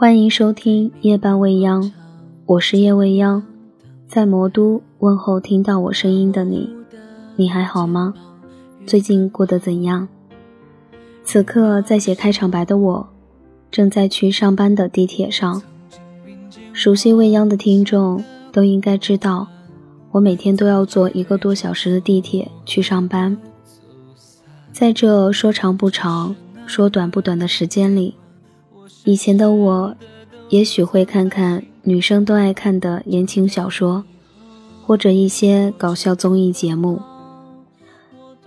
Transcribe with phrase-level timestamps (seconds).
[0.00, 1.92] 欢迎收听夜半未央，
[2.46, 3.42] 我是夜未央，
[4.06, 6.70] 在魔都问候听到我声音的你，
[7.34, 8.14] 你还好吗？
[8.86, 10.06] 最近过得怎样？
[11.24, 13.08] 此刻在写开场白的我，
[13.72, 15.60] 正在去上班的地铁上。
[16.72, 19.48] 熟悉未央的听众都应该知道，
[20.12, 23.36] 我每天都要坐一个多小时的地铁去上班。
[24.70, 26.36] 在这说长不长、
[26.68, 28.14] 说短不短的时间里，
[29.04, 29.94] 以前的我，
[30.48, 34.04] 也许会看看女生都爱看的言情小说，
[34.84, 37.00] 或者一些搞笑综艺节目。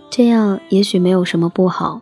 [0.09, 2.01] 这样也许没有什么不好。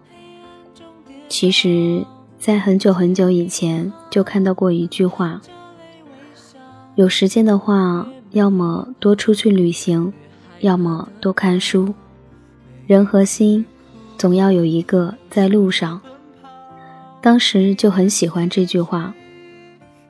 [1.28, 2.06] 其实，
[2.40, 5.42] 在很久很久以前就看到过一句话：
[6.96, 10.12] 有时间的话，要么多出去旅行，
[10.62, 11.94] 要么多看书。
[12.88, 13.66] 人和心。
[14.18, 16.02] 总要有一个在路上。
[17.22, 19.14] 当时就很喜欢这句话，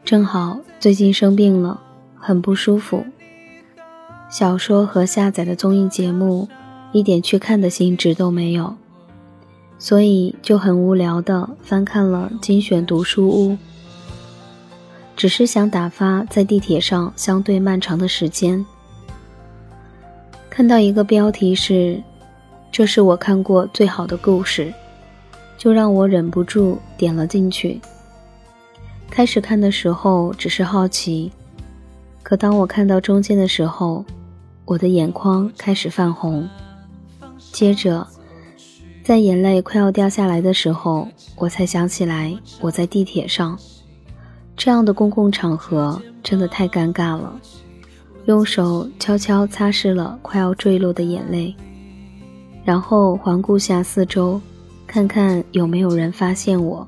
[0.06, 1.82] 正好最近生病了，
[2.16, 3.06] 很不舒服。
[4.30, 6.48] 小说和下载的综艺节目，
[6.92, 8.76] 一点去看的兴致都没有，
[9.78, 13.58] 所以就很无聊的翻看了精选读书屋，
[15.16, 18.64] 只是想打发在地铁上相对漫长的时间。
[20.50, 22.02] 看到一个标题是。
[22.72, 24.72] 这是我看过最好的故事，
[25.60, 27.82] 就让我忍不住点了进去。
[29.12, 31.30] 开始看的时候只是好奇，
[32.24, 34.06] 可当我看到中间的时候，
[34.64, 36.48] 我的眼眶开始泛红。
[37.52, 38.08] 接着，
[39.04, 43.60] 在眼泪快要掉下来的时候，我才想起来我在地铁上，
[44.56, 47.38] 这样的公共场合真的太尴尬了。
[48.26, 51.54] 用手悄悄擦拭了快要坠落的眼泪。
[52.64, 54.40] 然后环顾下四周，
[54.90, 56.88] 看看有没有人发现我。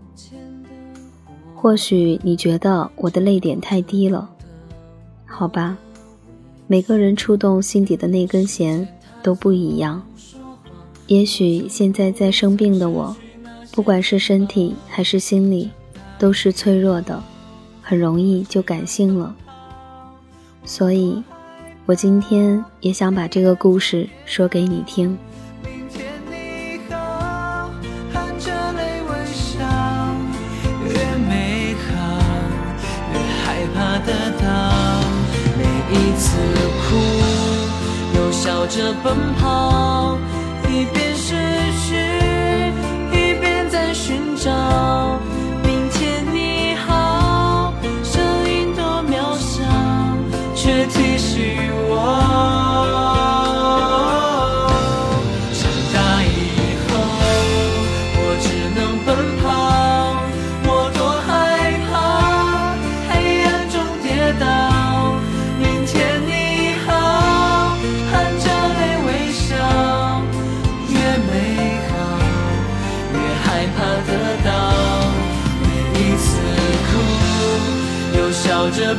[1.55, 4.27] 或许你觉得我的泪点太低了，
[5.27, 5.77] 好吧。
[6.65, 8.87] 每个人触动心底的那根弦
[9.21, 10.01] 都不一样。
[11.05, 13.15] 也许现在在生病的我，
[13.71, 15.69] 不管是身体还是心理，
[16.17, 17.21] 都是脆弱的，
[17.83, 19.35] 很容易就感性了。
[20.65, 21.21] 所以，
[21.85, 25.15] 我今天也想把这个故事说给你听。
[38.71, 40.17] 着奔跑，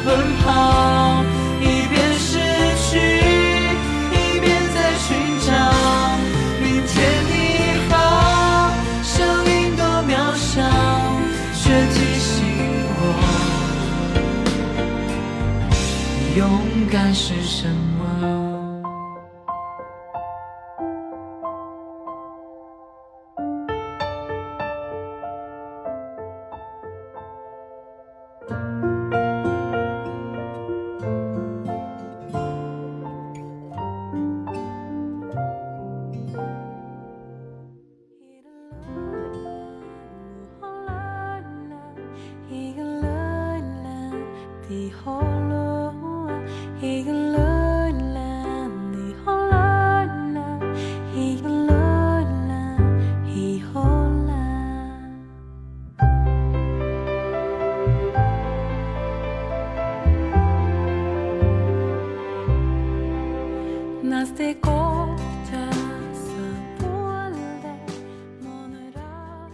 [0.04, 1.01] 奔跑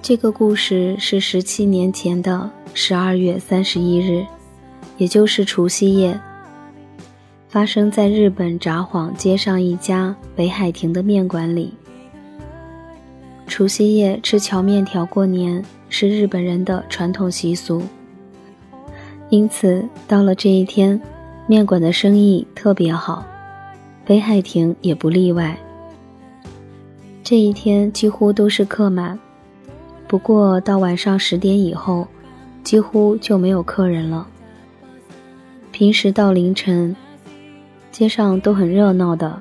[0.09, 4.25] 这个故事是十七年前的十二月三十一日，
[4.99, 6.21] 也就是除夕夜，
[7.49, 11.73] 发生在日本札幌街上一家北海亭的面馆里。
[13.47, 17.83] 除夕夜吃荞面条过年是日本人的传统习俗，
[19.31, 21.01] 因此到了这一天，
[21.47, 23.25] 面馆的生意特别好，
[24.05, 25.57] 北海亭也不例外。
[27.23, 29.19] 这一天几乎都是客满。
[30.07, 32.09] 不过到晚上十点以后，
[32.65, 34.27] 几乎就没有客人了。
[35.79, 36.97] 平时到凌晨，
[37.93, 39.41] 街上都很热闹的，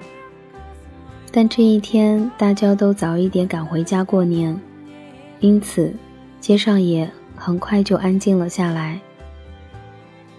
[1.31, 4.55] 但这一天大家都早一点赶回家过年，
[5.39, 5.91] 因此
[6.39, 8.99] 街上也很快就安静了下来。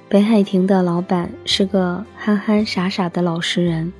[0.08, 3.92] 北海亭的老板是个憨憨傻傻的老实人，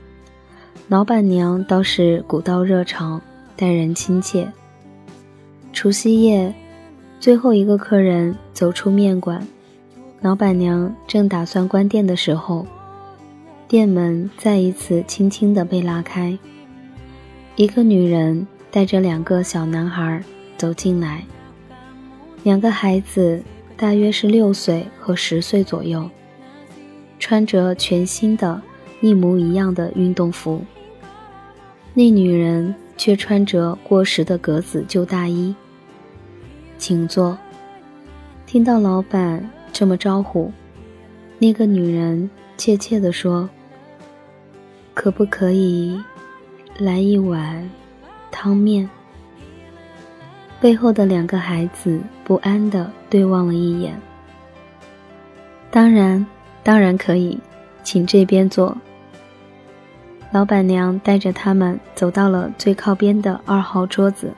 [0.87, 3.21] 老板娘倒是古道热肠，
[3.57, 4.49] 待人亲切。
[5.73, 6.55] 除夕夜，
[7.19, 9.45] 最后一个客人走出面馆，
[10.21, 12.67] 老板娘正打算关店的时候，
[13.67, 16.37] 店门再一次轻轻地被拉开，
[17.57, 20.23] 一个女人带着两个小男孩
[20.57, 21.25] 走进来，
[22.43, 23.43] 两个孩子。
[23.81, 26.11] 大约是六岁和十岁左右，
[27.21, 28.61] 穿着全新的、
[29.01, 30.61] 一模一样的运动服。
[31.95, 35.55] 那女人却穿着过时的格子旧大衣。
[36.77, 37.39] 请坐。
[38.47, 40.53] 听到老板这么招呼，
[41.39, 43.49] 那个女人怯怯地说
[44.95, 46.01] ：“可不可以
[46.79, 47.69] 来一碗
[48.31, 48.89] 汤面？”
[50.61, 54.01] 背后的两个孩子不安地对望了一眼。
[55.71, 56.27] 当然，
[56.65, 57.39] 当然可以，
[57.85, 58.77] 请这边坐。
[60.33, 64.33] 老板娘带着他们走到了最靠边的二号桌子，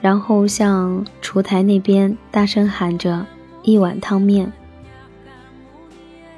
[0.00, 3.26] 然后向厨台那边大声喊着
[3.68, 4.50] ：“一碗汤面，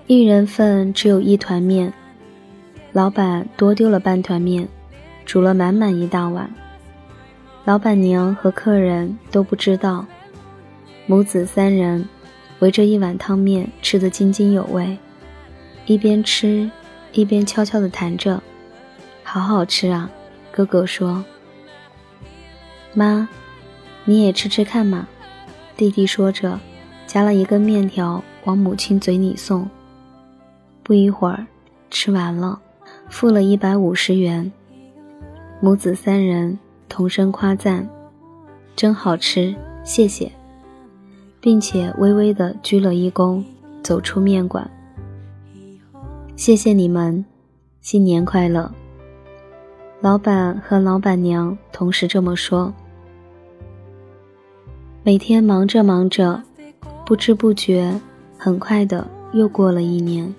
[0.08, 1.92] 一人份只有一团面。”
[2.90, 4.66] 老板多丢了半团面，
[5.24, 6.52] 煮了满满一大碗。
[7.64, 10.04] 老板娘和客人都不知道，
[11.06, 12.04] 母子三人
[12.58, 14.98] 围着一碗汤面吃得津津有味，
[15.86, 16.68] 一边吃
[17.12, 18.42] 一边悄悄地谈着
[19.22, 20.10] ：“好好吃啊！”
[20.50, 21.24] 哥哥说
[22.92, 23.28] ：“妈，
[24.04, 25.06] 你也吃吃看嘛。”
[25.78, 26.58] 弟弟说着，
[27.10, 29.68] 夹了一根面条往母亲嘴里送。
[30.84, 31.44] 不一会儿，
[31.90, 32.60] 吃完了，
[33.08, 34.52] 付了一百五十元。
[35.60, 36.56] 母子三人。
[36.88, 37.88] 同声夸赞
[38.74, 39.54] ：“真好吃，
[39.84, 40.30] 谢谢。”
[41.40, 43.42] 并且微微的鞠了一躬，
[43.82, 44.68] 走出面馆。
[46.34, 47.24] 谢谢你们，
[47.80, 48.70] 新年快乐！
[50.00, 52.72] 老板和老板娘同时这么说。
[55.04, 56.42] 每天忙着忙着，
[57.10, 58.00] 不知不觉，
[58.38, 60.32] 很快的又过了一年，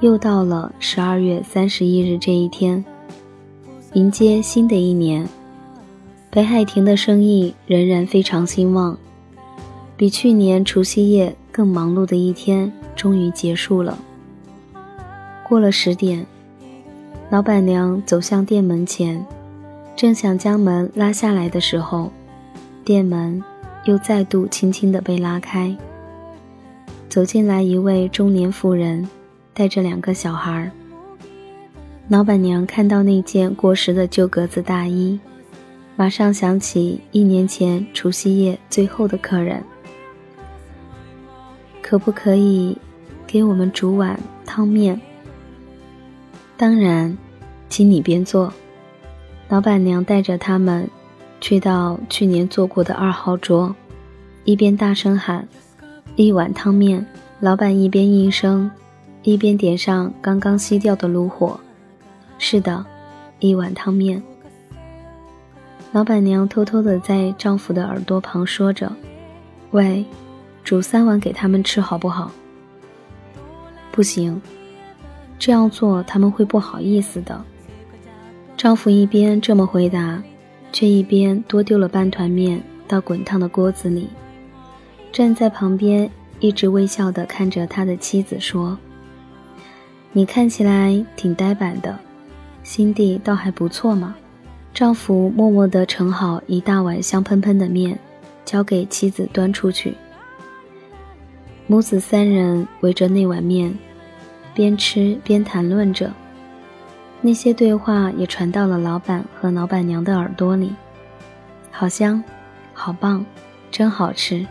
[0.00, 2.84] 又到了十二月三十一日这一天，
[3.94, 5.26] 迎接新的一年。
[6.30, 8.94] 北海亭的生意仍然非常兴旺，
[9.96, 13.98] 比去年除夕夜更忙碌的一天终于结束了。
[15.48, 16.26] 过了十点，
[17.30, 19.24] 老板娘走向店门前，
[19.96, 22.12] 正想将门拉下来的时候，
[22.84, 23.42] 店门
[23.84, 25.76] 又再度轻轻地被拉开，
[27.08, 29.08] 走进来一位中年妇人，
[29.54, 30.70] 带着两个小孩。
[32.08, 35.18] 老板娘看到那件过时的旧格子大衣。
[35.96, 39.62] 马上想起一年前除夕夜最后的客人，
[41.82, 42.74] 可不可以
[43.26, 44.98] 给我们煮碗汤面？
[46.56, 47.14] 当然，
[47.68, 48.50] 请你边坐。
[49.48, 50.88] 老板娘带着他们
[51.40, 53.74] 去到去年坐过的二号桌，
[54.44, 55.48] 一边大声喊
[56.16, 57.04] ：“一碗汤面！”
[57.40, 58.70] 老板一边应声，
[59.22, 61.58] 一边点上刚刚熄掉的炉火。
[62.36, 62.84] 是的，
[63.38, 64.22] 一碗汤面。
[65.92, 68.92] 老板娘偷偷的在丈夫的耳朵旁说着
[69.72, 70.04] ：“喂，
[70.62, 72.30] 煮三碗给他们吃好不好
[73.90, 74.40] ？”“不行，
[75.38, 77.42] 这样做他们会不好意思的。”
[78.56, 80.22] 丈夫一边这么回答，
[80.72, 84.08] 却一边多丢了半团面到滚烫的锅子里。
[85.12, 88.78] 站在旁边一直微笑的看着他的妻子说
[90.12, 91.98] ：“你看起来挺呆板的，
[92.62, 94.14] 心地倒还不错嘛。”
[94.72, 97.98] 丈夫默默地盛好一大碗香喷喷的面，
[98.44, 99.94] 交给妻子端出去。
[101.66, 103.76] 母子三人围着那碗面，
[104.54, 106.12] 边吃边谈论着。
[107.22, 110.72] 那些对话也传到了老板和老板娘的耳朵里。
[111.70, 112.22] 好香，
[112.72, 113.24] 好棒，
[113.70, 114.46] 真好吃！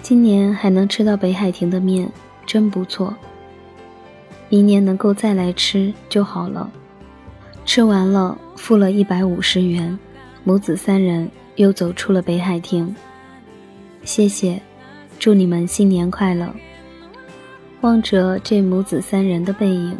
[0.00, 2.08] 今年还能吃到北海亭的面，
[2.46, 3.14] 真不错。
[4.48, 6.70] 明年能够再来吃就好了。
[7.64, 9.98] 吃完了，付了一百五十元，
[10.44, 12.94] 母子三人又走出了北海亭。
[14.04, 14.62] 谢谢，
[15.18, 16.48] 祝你们新年快乐。
[17.80, 19.98] 望着这母子三人的背影，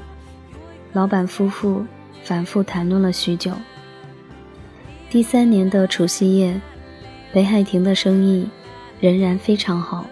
[0.96, 1.84] 老板夫妇
[2.24, 3.52] 反复谈论了许久。
[5.10, 6.58] 第三年的除夕夜，
[7.34, 8.48] 北海亭的生意
[8.98, 10.06] 仍然非常好，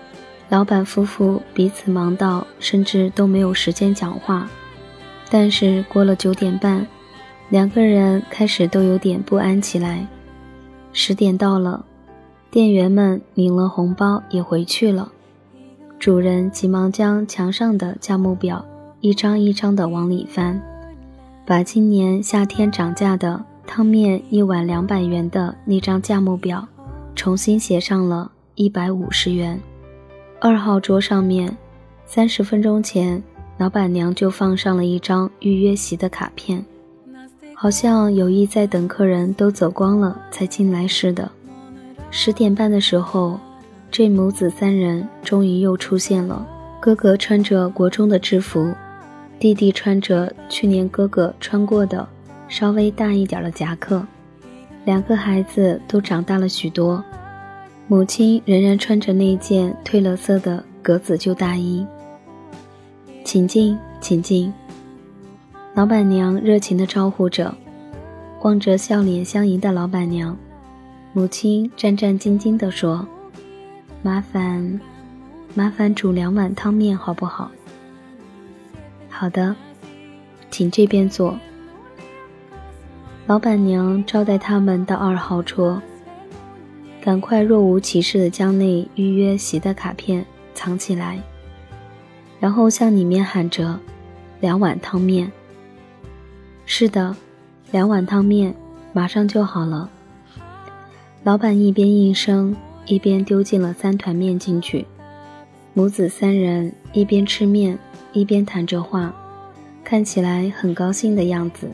[0.50, 4.46] 老板夫妇彼此忙到甚至都没有时间讲话。
[5.30, 6.86] 但是过了九点半，
[7.48, 10.06] 两个人开始都有点不安起来。
[10.92, 11.82] 十点到了，
[12.50, 15.10] 店员们领了红包也回去了，
[15.98, 18.62] 主人急忙将墙上的价目表
[19.00, 20.60] 一张一张的往里翻，
[21.46, 23.44] 把今年夏天涨价的。
[23.66, 26.68] 汤面一碗两百元的那张价目表，
[27.16, 29.58] 重新写上了一百五十元。
[30.38, 31.56] 二号桌上面，
[32.04, 33.20] 三十分钟前
[33.56, 36.62] 老板娘就放上了一张预约席的卡片，
[37.54, 41.28] 好像有意在等客人都走光了才进来似的。
[42.10, 43.40] 十点半的时候，
[43.90, 46.46] 这母子三人终于又出现了。
[46.80, 48.72] 哥哥穿着国中的制服，
[49.44, 52.08] 弟弟穿着去年哥哥穿过的。
[52.48, 54.02] 稍微大一点的夹克，
[54.86, 57.04] 两个孩子都长大了许多，
[57.86, 61.86] 母亲仍然穿着那件褪了色的格子旧大衣。
[63.22, 64.50] 请进，请进。
[65.74, 67.54] 老板娘热情地招呼着，
[68.40, 70.34] 望着笑脸相迎的老板娘，
[71.12, 73.06] 母亲战战兢兢地说
[74.00, 74.80] ：“麻烦，
[75.54, 77.50] 麻烦煮两碗汤面好不好
[79.16, 79.54] ？”“好的，
[80.50, 81.38] 请这边坐。”
[83.28, 85.80] 老板娘招待他们到二号桌，
[87.00, 91.22] 赶快若无其事地将那预约席的卡片藏起来，
[92.40, 93.78] 然后向里面喊着
[94.42, 95.30] ：“两碗汤面。
[96.66, 97.16] ”“是的，
[97.70, 98.52] 两碗汤面，
[98.92, 99.88] 马上就好了。”
[101.22, 102.54] 老板一边应声，
[102.84, 104.84] 一边丢进了三团面进去。
[105.72, 107.78] 母子三人一边吃面，
[108.14, 109.14] 一边谈着话，
[109.84, 111.68] 看起来很高兴的样子。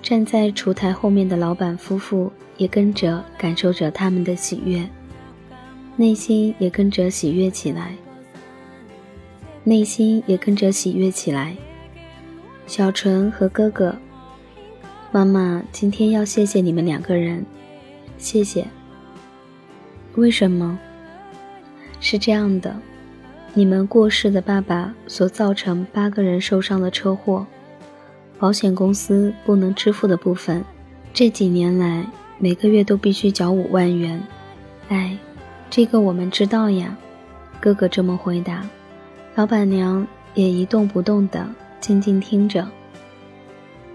[0.00, 4.88] 站在厨台后面的老板夫妇也跟着感受着他们的喜悦，
[5.96, 7.94] 内心也跟着喜悦起来。
[9.64, 11.54] 内心也跟着喜悦起来。
[12.66, 13.94] 小纯和哥哥，
[15.10, 17.44] 妈妈今天要谢谢你们两个人，
[18.16, 18.66] 谢谢。
[20.14, 20.78] 为什么？
[22.00, 22.74] 是这样的，
[23.58, 27.44] 你们过世的爸爸所造成八个人受伤的车祸。
[28.38, 30.64] 保险公司不能支付的部分，
[31.12, 32.06] 这几年来
[32.38, 34.22] 每个月都必须缴五万元。
[34.90, 35.18] 哎，
[35.68, 36.96] 这个我们知道呀。
[37.58, 38.64] 哥哥这么回答，
[39.34, 41.44] 老板娘也一动不动的
[41.80, 42.64] 静静听着。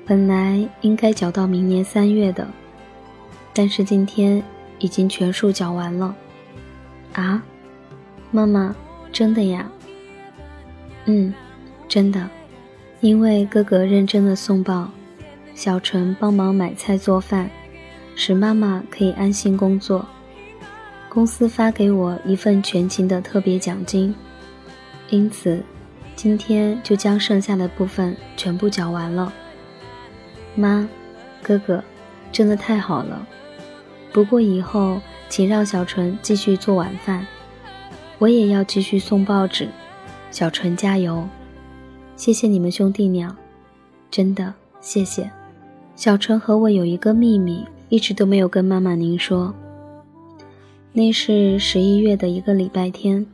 [0.05, 2.45] 本来应该缴到明年三月的，
[3.53, 4.43] 但是今天
[4.79, 6.13] 已经全数缴完了。
[7.13, 7.41] 啊，
[8.29, 8.75] 妈妈，
[9.13, 9.71] 真的呀？
[11.05, 11.33] 嗯，
[11.87, 12.27] 真的。
[12.99, 14.89] 因为哥哥认真的送报，
[15.53, 17.49] 小纯帮忙买菜做饭，
[18.15, 20.05] 使妈妈可以安心工作。
[21.09, 24.15] 公司发给我一份全勤的特别奖金，
[25.09, 25.61] 因此
[26.15, 29.31] 今天就将剩下的部分全部缴完了。
[30.55, 30.87] 妈，
[31.41, 31.83] 哥哥，
[32.31, 33.27] 真的太好了。
[34.13, 37.27] 不过以后请让小纯继续做晚饭，
[38.19, 39.67] 我也要继续送报纸。
[40.31, 41.27] 小纯加油！
[42.15, 43.35] 谢谢你们兄弟俩，
[44.09, 45.29] 真的谢谢。
[45.95, 49.53] 小纯和我有一个秘密，一直都没有跟妈妈您说。
[50.91, 53.25] 那是十一月的一个礼拜天，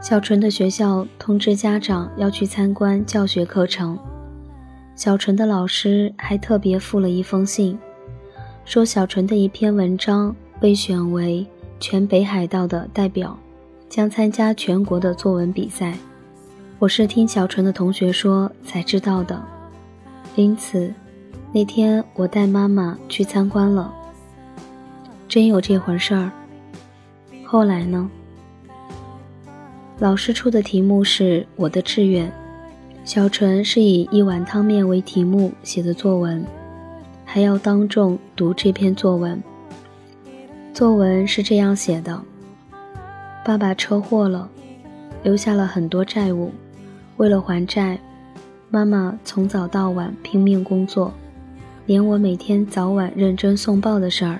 [0.00, 3.96] 小纯的学校通知家长要去参观教学课程，
[4.96, 7.78] 小纯的老师还特别附了一封信，
[8.64, 11.46] 说小纯的一篇文章被选为
[11.78, 13.38] 全北海道的代表，
[13.92, 15.92] 将参加全国的作文比赛。
[16.78, 19.38] 我是听小纯的同学说才知道的，
[20.34, 20.90] 因此
[21.52, 23.92] 那天我带妈妈去参观了。
[25.28, 26.30] 真有这回事儿。
[27.44, 28.10] 后来呢？
[29.98, 32.32] 老师出的题目是我的志愿，
[33.04, 36.42] 小纯是以一碗汤面为题目写的作文，
[37.26, 39.38] 还要当众读这篇作文。
[40.72, 42.18] 作文是这样写的：
[43.44, 44.48] 爸爸车祸了，
[45.24, 46.52] 留下了很多债务。
[47.16, 47.98] 为了还债，
[48.70, 51.12] 妈妈从早到晚拼命工作，
[51.86, 54.38] 连我每天早晚认真送报的事儿，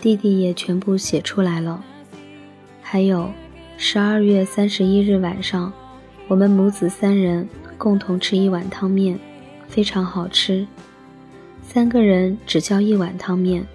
[0.00, 1.84] 弟弟也全部写出来了。
[2.80, 3.28] 还有，
[3.76, 5.72] 十二月三十一日晚上，
[6.28, 9.18] 我们母子三人共同吃一碗汤面，
[9.66, 10.64] 非常好吃。
[11.60, 13.66] 三个人只叫一碗汤面，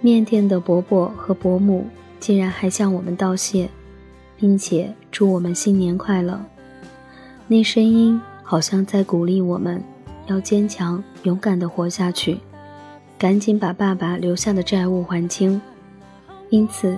[0.00, 1.86] 面店的伯伯和伯母
[2.20, 3.68] 竟然还向我们道谢，
[4.36, 6.40] 并且祝我们新年快乐。
[7.46, 9.82] 那声音好像在鼓励我们，
[10.26, 12.38] 要坚强勇敢地活下去，
[13.16, 15.60] 赶紧把爸爸留下的债务还清。
[16.50, 16.96] 因此，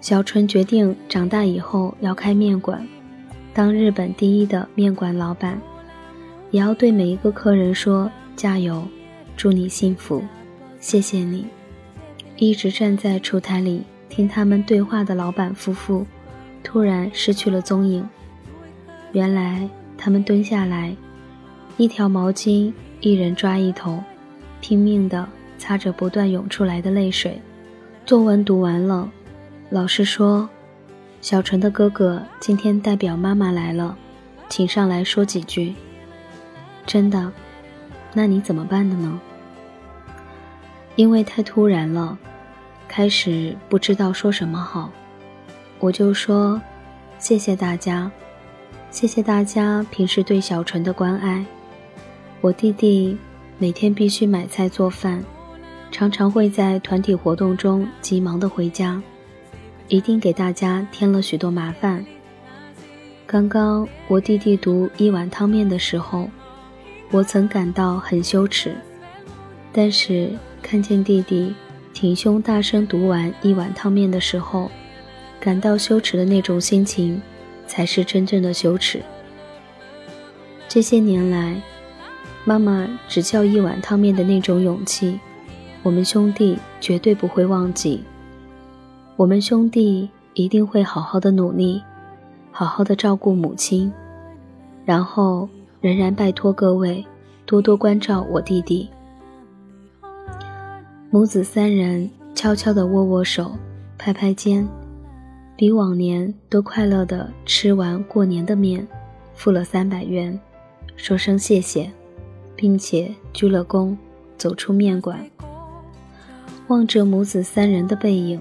[0.00, 2.86] 小纯决定长大以后要开面馆，
[3.54, 5.60] 当日本第一的面馆老板，
[6.50, 8.82] 也要对每一个客人说加油，
[9.36, 10.22] 祝你幸福，
[10.80, 11.46] 谢谢你。
[12.36, 16.04] 一直站在厨台里听他们对话的老板夫妇，
[16.62, 18.06] 突然失去了踪影。
[19.12, 19.66] 原来
[19.96, 20.94] 他们蹲下来，
[21.78, 24.04] 一条毛巾，一人抓一头，
[24.60, 25.26] 拼命地
[25.56, 27.40] 擦着不断涌出来的泪水。
[28.04, 29.10] 作文读完了，
[29.70, 30.46] 老师说
[31.22, 33.96] ：“小纯的哥哥今天代表妈妈来了，
[34.50, 35.74] 请上来说几句。”
[36.84, 37.32] 真的？
[38.12, 39.18] 那你怎么办的呢？
[40.96, 42.18] 因为太突然了，
[42.94, 44.90] 开始不知道说什么好，
[45.78, 46.60] 我就说
[47.18, 48.12] ：“谢谢大家，
[48.90, 51.42] 谢谢大家平时对小纯的关爱。
[52.42, 53.16] 我弟弟
[53.56, 55.24] 每天必须买菜做饭。”
[55.90, 59.02] 常常会在团体活动中急忙的回家，
[59.88, 62.04] 一定给大家添了许多麻烦。
[63.26, 66.28] 刚刚我弟弟读一碗汤面的时候，
[67.10, 68.76] 我曾感到很羞耻，
[69.72, 70.30] 但是
[70.62, 71.54] 看见弟弟
[72.02, 74.68] 挺胸大声读完一碗汤面的时候，
[75.38, 77.22] 感到羞耻的那种心情，
[77.64, 79.00] 才是真正的羞耻。
[80.68, 81.62] 这些年来，
[82.44, 85.20] 妈妈只叫一碗汤面的那种勇气。
[85.84, 88.02] 我们兄弟绝对不会忘记，
[89.14, 91.80] 我们兄弟一定会好好的努力，
[92.50, 93.92] 好好的照顾母亲，
[94.84, 95.48] 然后
[95.80, 97.06] 仍然拜托各位
[97.46, 98.90] 多多关照我弟弟。
[101.14, 103.52] 母子三人悄悄地握握手，
[103.98, 104.66] 拍拍肩，
[105.54, 108.88] 比往年都快乐地吃完过年的面，
[109.34, 110.40] 付了三百元，
[110.96, 111.90] 说声谢谢，
[112.56, 113.94] 并且鞠了躬，
[114.38, 115.22] 走出面馆。
[116.68, 118.40] 望着母子三人的背影，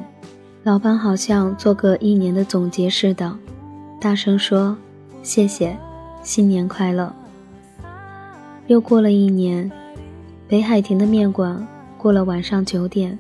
[0.64, 3.38] 老板好像做个一年的总结似的，
[4.00, 4.78] 大声说
[5.22, 5.78] ：“谢谢，
[6.24, 7.14] 新年快乐。”
[8.68, 9.70] 又过了一年，
[10.48, 11.68] 北海亭的面馆
[12.02, 13.16] 过了晚上九点，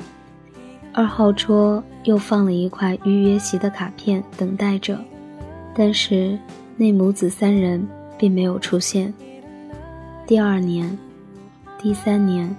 [0.91, 4.97] 二号桌又放了一块预约席的卡片，等待着，
[5.75, 6.35] 但是
[6.77, 9.13] 那母子三人并没有出现。
[10.25, 10.97] 第二年，
[11.79, 12.53] 第三年。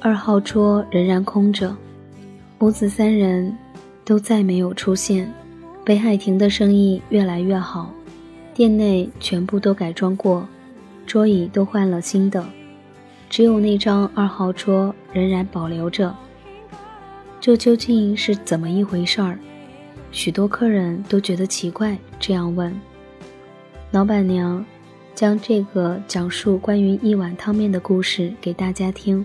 [0.00, 1.74] 二号桌仍然空着，
[2.60, 3.52] 母子三人
[4.04, 5.28] 都再没有出现。
[5.84, 7.90] 北海亭的生意越来越好，
[8.54, 10.46] 店内全部都改装过，
[11.04, 12.46] 桌椅都换了新的，
[13.36, 16.16] 只有那张二号桌仍然保留着。
[17.38, 19.38] 这究竟是怎么一回事儿？
[20.10, 22.74] 许多客人都觉得奇怪，这样问。
[23.90, 24.64] 老板娘
[25.14, 29.22] 将这个讲述关于一碗汤面的故事给大家听。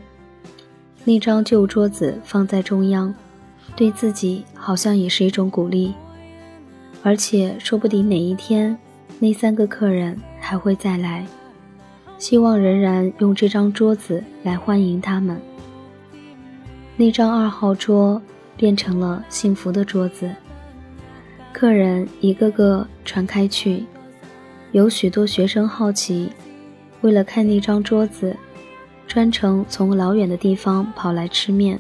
[1.05, 3.15] 那张旧桌子放在中央，
[3.77, 5.93] 对自己好像也是一种鼓励，
[7.01, 8.77] 而且说不定哪一天
[9.19, 11.25] 那三个客人还会再来，
[12.21, 15.41] 希望仍然用这张桌子来欢迎他们。
[16.95, 18.21] 那张二号桌
[18.55, 20.29] 变成了幸福的桌子，
[21.51, 23.83] 客人一个个传开去，
[24.71, 26.29] 有许多学生好奇，
[27.01, 28.37] 为了看那张桌子。
[29.07, 31.77] 专程从老远的地方跑来吃面，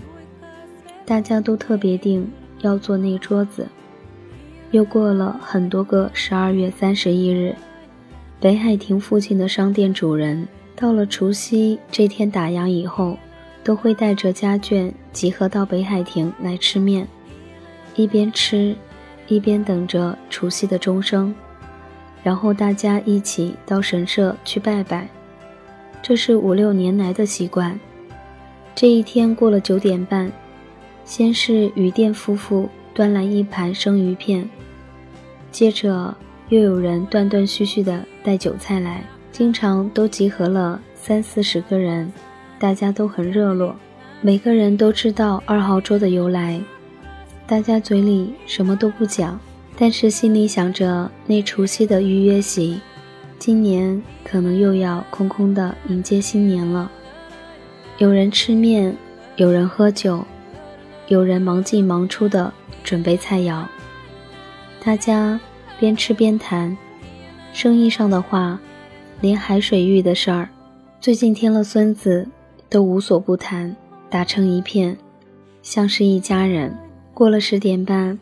[1.05, 2.27] 大家都特别定
[2.61, 3.67] 要坐那桌子。
[4.71, 7.55] 又过了很多个十二月三十一日，
[8.41, 13.15] 北海亭附近的商店主人到了除夕这天打烊以后，
[13.63, 17.07] 都会带着家眷集合到北海亭来吃面，
[17.95, 18.75] 一边吃，
[19.27, 21.35] 一边等着除夕的钟声，
[22.23, 25.07] 然后大家一起到神社去拜拜。
[26.01, 27.79] 这是五六年来的习惯。
[28.73, 30.31] 这一天过了九点半，
[31.05, 34.49] 先是雨店夫妇端来一盘生鱼片，
[35.51, 36.17] 接着
[36.49, 42.11] 又有人断断续续的带酒菜来，经常都集合了三四十个人，
[42.59, 43.75] 大家都很热络。
[44.21, 46.61] 每个人都知道二号桌的由来，
[47.47, 49.39] 大家嘴里什么都不讲，
[49.75, 52.79] 但是心里想着那除夕的预约席。
[53.39, 56.91] 今年可能又要空空的迎接新年了。
[57.97, 58.95] 有人吃面，
[59.35, 60.23] 有人喝酒，
[61.07, 62.53] 有人忙进忙出的
[62.83, 63.63] 准备菜肴。
[64.83, 65.39] 大家
[65.79, 66.77] 边吃边谈，
[67.53, 68.59] 生意上的话，
[69.19, 70.49] 连海水浴的事儿，
[70.99, 72.27] 最近添了孙子，
[72.69, 73.75] 都无所不谈，
[74.09, 74.97] 打成一片，
[75.61, 76.75] 像是一家人。
[77.13, 78.17] 过了十点半，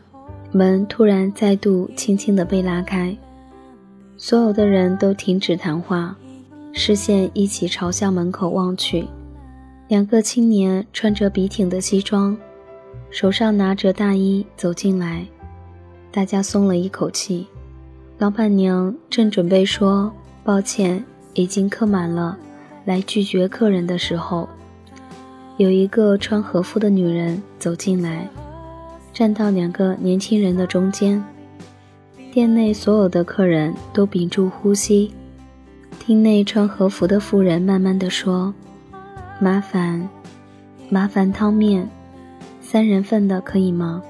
[0.52, 3.16] 门突然再度轻轻地被拉开。
[4.18, 6.16] 所有的人都停止谈话，
[6.74, 9.06] 视线一起朝向门口望去。
[9.88, 12.36] 两个青年穿着笔挺的西装，
[13.12, 15.26] 手上拿着大衣走进来，
[16.12, 17.46] 大家松了一口气。
[18.20, 20.12] 老板娘正准备说
[20.44, 21.02] 抱歉，
[21.36, 22.38] 已经客满了，
[22.84, 24.50] 来拒绝客人的时候，
[25.56, 28.28] 有一个穿和服的女人走进来，
[29.14, 31.24] 站到两个年轻人的中间。
[32.30, 35.14] 店内所有的客人都屏住呼吸，
[35.98, 38.54] 厅内穿和服的妇人慢慢的说
[39.40, 40.10] ：“麻烦，
[40.90, 41.90] 麻烦汤面，
[42.60, 44.04] 三人份的可以吗？”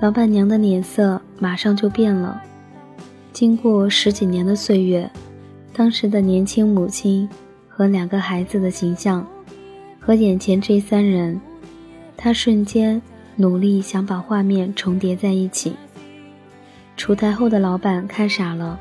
[0.00, 2.40] 老板娘的脸色马上就变了。
[3.32, 5.10] 经过十几年的岁月，
[5.72, 7.28] 当时的年轻母亲
[7.68, 9.26] 和两个孩子的形象，
[9.98, 11.40] 和眼前这三人，
[12.16, 13.02] 她瞬间
[13.34, 15.74] 努力想把画面重叠在一起。
[16.96, 18.78] 出台后的老板看傻了，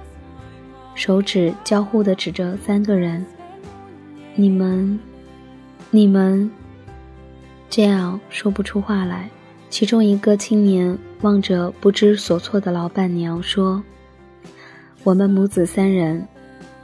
[0.93, 3.25] 手指交互的指着三个人
[4.35, 4.99] ：“你们，
[5.89, 6.49] 你们。”
[7.69, 9.29] 这样说不出话来。
[9.69, 13.83] 其中一个青年望着不知所措的老板娘说
[15.03, 16.27] ：“我们母子三人，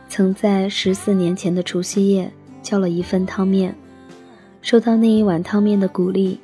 [0.09, 3.73] 曾在十四年前的除夕夜叫了一份汤面，
[4.61, 6.39] 受到那一碗汤面的鼓励，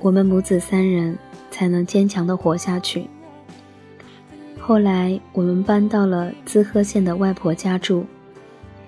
[0.00, 1.18] 我们母子三人
[1.50, 3.08] 才能坚强的活下去。”
[4.58, 8.06] 后来我们搬到了滋贺县的外婆家住。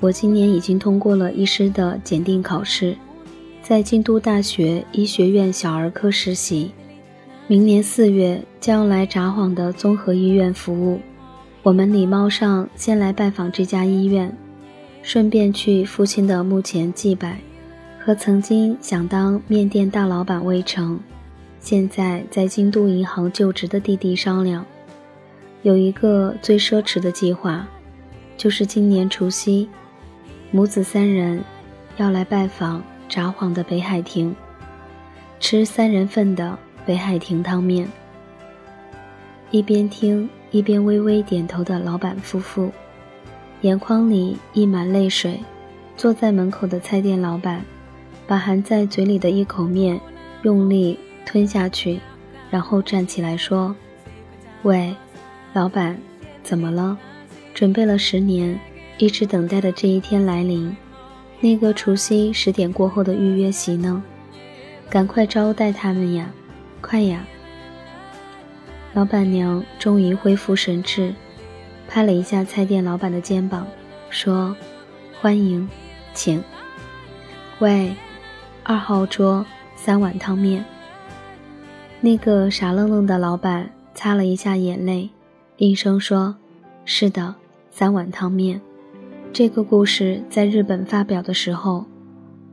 [0.01, 2.96] 我今年已经通过了医师的检定考试，
[3.68, 6.70] 在京都大学医学院小儿科实习。
[7.48, 11.00] 明年四月将来札幌的综合医院服务。
[11.64, 14.33] 我们礼貌上先来拜访这家医院，
[15.02, 17.40] 顺便去父亲的墓前祭拜，
[17.98, 21.00] 和曾经想当面店大老板未成，
[21.59, 24.64] 现在在京都银行就职的弟弟商量。
[25.62, 27.66] 有一个最奢侈的计划，
[28.37, 29.68] 就是今年除夕，
[30.52, 31.42] 母子三人
[31.96, 34.35] 要来拜访札幌的北海亭，
[35.40, 37.88] 吃三人份的北海亭汤面。
[39.51, 42.71] 一边听一边微微点头的老板夫妇，
[43.61, 45.40] 眼眶里溢满泪水。
[45.97, 47.64] 坐在门口的菜店老板，
[48.27, 49.99] 把含在嘴里的一口面
[50.42, 51.99] 用力吞下去，
[52.51, 53.75] 然后站起来说
[54.62, 54.95] ：“喂。”
[55.55, 55.99] 老板，
[56.42, 56.99] 怎么了？
[57.55, 58.61] 准备了十年，
[58.99, 60.77] 一直等待的这一天来临。
[61.40, 64.03] 那个除夕十点过后的预约席呢？
[64.88, 66.31] 赶快招待他们呀！
[66.81, 67.27] 快呀！
[68.94, 71.14] 老板娘终于恢复神智，
[71.88, 73.66] 拍了一下菜店老板的肩膀，
[74.09, 74.57] 说
[75.20, 75.68] ：“欢迎，
[76.14, 76.42] 请。
[77.59, 77.94] 喂，
[78.62, 79.44] 二号桌
[79.75, 80.64] 三碗汤面。”
[82.01, 85.11] 那个傻愣愣的老板擦了一下眼泪。
[85.59, 86.37] 应声说
[86.85, 87.35] ：“是的，
[87.70, 88.61] 三碗汤面。”
[89.37, 91.85] 这个故事在日本发表的时候，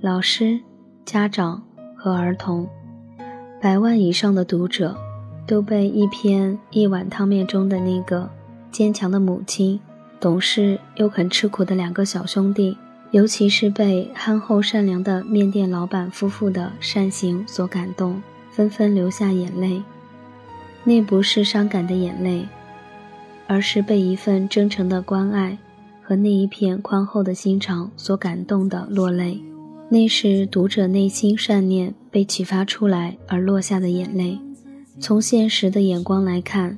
[0.02, 0.60] 老师、
[1.06, 1.63] 家长
[1.96, 2.67] 和儿童，
[3.62, 4.93] 百万以上的读者，
[5.48, 8.30] 都被一篇一碗汤面中的那个
[8.69, 9.80] 坚强的母亲、
[10.19, 12.78] 懂事又肯吃苦的两个小兄弟，
[13.12, 19.82] 尤其是被憨厚善良的面店老板夫妇的善行所感动，纷纷流下眼泪。
[20.84, 22.46] 那不是伤感的眼泪。
[23.48, 25.58] 而是被一份真诚的关爱
[26.04, 29.42] 和那一片宽厚的心肠所感动的落泪，
[29.89, 34.38] 那是读者内心善念被启发出来而落下的眼泪。
[35.00, 36.78] 从现实的眼光来看，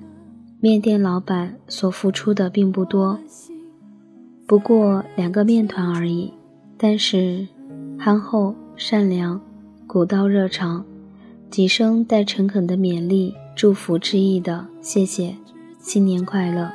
[0.61, 3.19] 面店老板所付出的并不多，
[4.45, 6.31] 不过两个面团而已。
[6.77, 7.47] 但是，
[7.97, 9.41] 憨厚、善良、
[9.87, 10.85] 古道热肠，
[11.49, 15.35] 几声带诚恳的勉励、祝福之意的谢谢。
[15.79, 16.71] 新年快乐，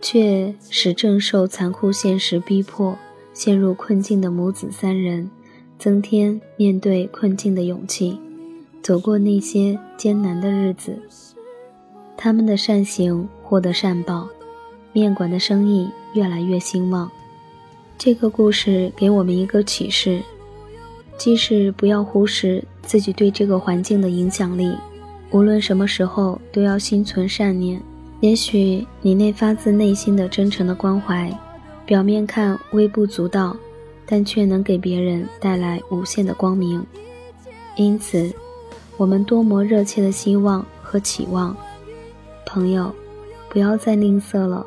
[0.00, 2.96] 却使正受残酷现实逼迫、
[3.34, 5.30] 陷入困境的母子三人
[5.78, 8.18] 增添面对困境的勇气，
[8.82, 10.98] 走过那些艰难的日子。
[12.16, 14.28] 他们的善行获得善报，
[14.92, 17.10] 面馆的生意越来越兴旺。
[17.98, 20.20] 这个故事给我们一个启示：
[21.16, 24.74] 即使不要忽视自己对这个环境的影响力，
[25.30, 27.80] 无论什么时候都要心存善念。
[28.22, 31.36] 也许你那发自内心的真诚的关怀，
[31.84, 33.56] 表面看微不足道，
[34.06, 36.86] 但却能给别人带来无限的光明。
[37.74, 38.32] 因此，
[38.96, 41.56] 我们多么热切的希望和期望，
[42.46, 42.94] 朋友，
[43.48, 44.64] 不要再吝啬了。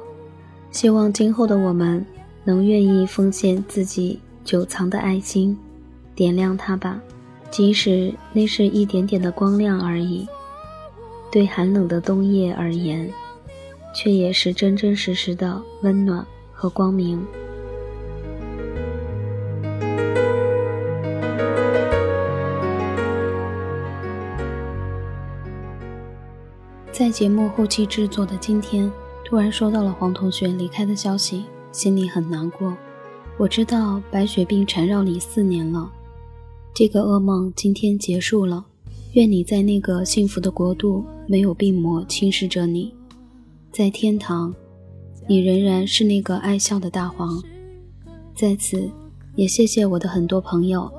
[0.70, 2.06] 希望今后的我们
[2.44, 5.58] 能愿意奉献自己久藏的爱心，
[6.13, 7.00] 点亮它吧，
[7.50, 10.28] 即使那是一点点的光亮而已。
[11.32, 13.10] 对寒冷的冬夜而言。
[13.96, 17.26] 却也是真真实实的温暖和光明。
[26.92, 28.92] 在节目后期制作的今天，
[29.24, 32.76] 突然收到了黄同学离开的消息，心里很难过。
[33.38, 35.92] 我知道白血病缠绕你四年了，
[36.74, 38.66] 这个噩梦今天结束了。
[39.12, 42.95] 愿你在那个幸福的国度，没有病魔侵蚀着你，
[43.78, 44.56] 在天堂，
[45.28, 47.44] 你仍然是那个爱笑的大黄。
[48.34, 48.90] 在此，
[49.36, 50.90] 也谢谢我的很多朋友，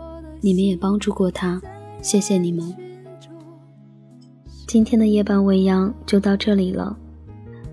[0.43, 1.59] 你们也帮助过他，
[2.03, 2.77] 谢谢你们。
[4.67, 6.95] 今天的夜半未央就到这里了。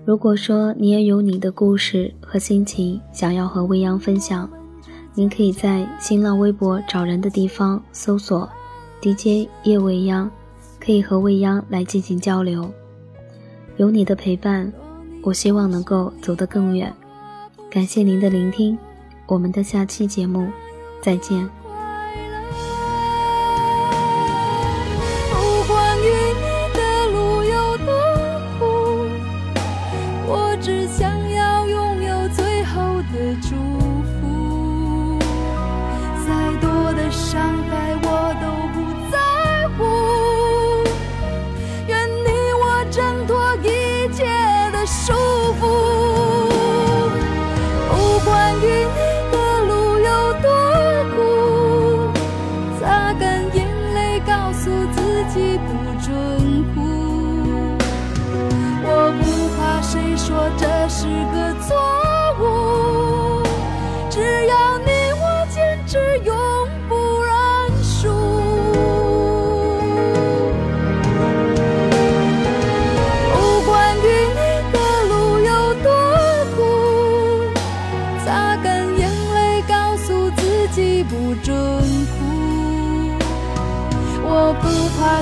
[0.06, 4.48] 如果说你也有你的故事和心情想要和未央分享，
[5.12, 8.48] 您可以在新浪微博找人的地方搜索
[9.02, 10.30] DJ 夜未央，
[10.80, 12.72] 可以和未央来进行交流。
[13.76, 14.72] 有你的陪伴，
[15.24, 16.94] 我希望能够走得更远。
[17.70, 18.78] 感谢您的聆听，
[19.26, 20.48] 我们的下期节目
[21.02, 21.63] 再见。
[54.64, 56.80] 诉自己不准哭。
[58.82, 59.22] 我不
[59.58, 61.53] 怕谁说这是个。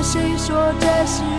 [0.03, 1.32] 谁说这是